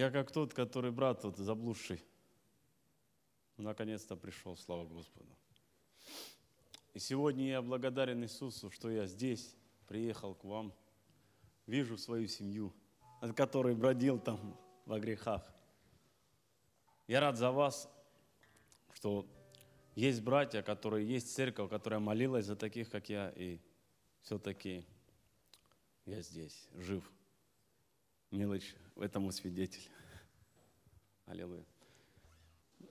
[0.00, 2.02] Я как тот, который брат вот заблудший.
[3.58, 5.28] Наконец-то пришел, слава Господу.
[6.94, 9.54] И сегодня я благодарен Иисусу, что я здесь,
[9.88, 10.72] приехал к вам,
[11.66, 12.72] вижу свою семью,
[13.20, 15.46] от которой бродил там во грехах.
[17.06, 17.86] Я рад за вас,
[18.94, 19.26] что
[19.96, 23.60] есть братья, которые есть церковь, которая молилась за таких, как я, и
[24.22, 24.82] все-таки
[26.06, 27.04] я здесь, жив.
[28.30, 29.88] Мелочь этому свидетель.
[31.26, 31.64] Аллилуйя.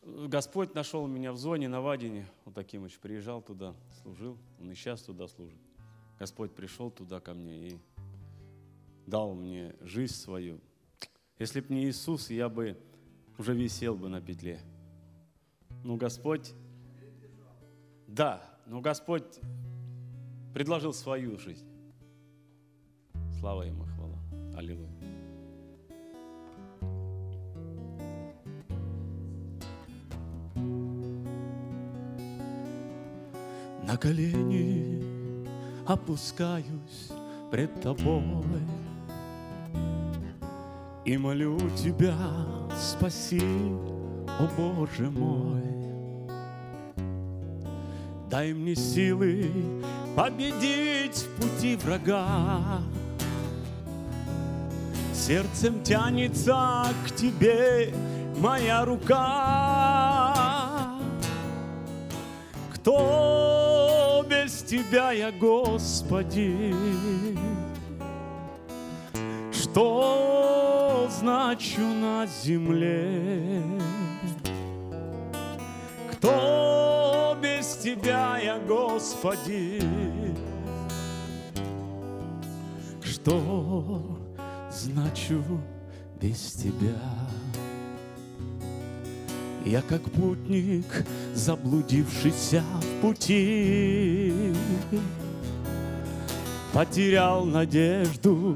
[0.03, 4.75] Господь нашел меня в зоне на Вадине, вот таким еще приезжал туда, служил, он и
[4.75, 5.59] сейчас туда служит.
[6.17, 7.79] Господь пришел туда ко мне и
[9.05, 10.59] дал мне жизнь свою.
[11.37, 12.77] Если бы не Иисус, я бы
[13.37, 14.59] уже висел бы на петле.
[15.83, 16.53] Но Господь,
[18.07, 19.39] да, но Господь
[20.53, 21.65] предложил свою жизнь.
[23.39, 24.19] Слава Ему, хвала.
[24.57, 25.08] Аллилуйя.
[33.89, 35.03] На колени
[35.87, 37.09] опускаюсь
[37.49, 38.61] пред тобой
[41.05, 42.15] И молю тебя,
[42.79, 43.41] спаси,
[44.27, 45.63] о Боже мой.
[48.29, 49.49] Дай мне силы
[50.15, 52.83] победить в пути врага.
[55.15, 57.91] Сердцем тянется к тебе
[58.37, 60.35] моя рука.
[62.71, 63.58] Кто
[64.69, 66.75] тебя я, Господи?
[69.51, 73.63] Что значу на земле?
[76.11, 79.81] Кто без тебя я, Господи?
[83.01, 84.03] Что
[84.69, 85.43] значу
[86.21, 87.01] без тебя?
[89.65, 90.85] Я как путник,
[91.33, 94.53] заблудившийся в пути,
[96.73, 98.55] Потерял надежду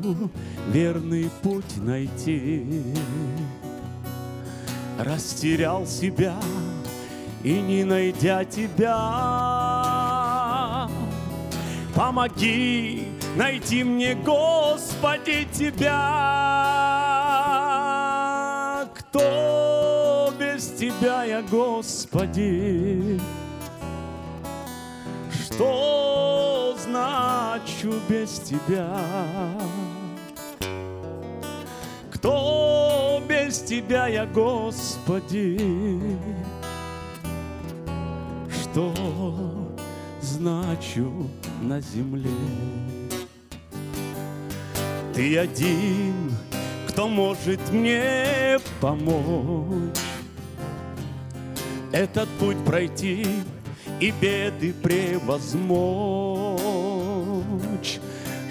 [0.69, 2.84] верный путь найти.
[5.00, 6.36] Растерял себя
[7.44, 9.00] и не найдя тебя,
[11.96, 16.93] Помоги найти мне, Господи, Тебя.
[20.84, 23.18] Тебя я, Господи?
[25.32, 28.94] Что значу без Тебя?
[32.12, 35.58] Кто без Тебя я, Господи?
[38.52, 38.94] Что
[40.20, 41.30] значу
[41.62, 42.30] на земле?
[45.14, 46.36] Ты один,
[46.90, 50.12] кто может мне помочь
[51.94, 53.26] Этот путь пройти
[54.00, 55.59] и беды превозмочь.